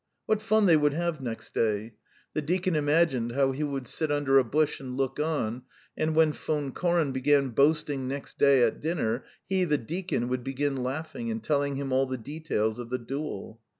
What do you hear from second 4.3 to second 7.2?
a bush and look on, and when Von Koren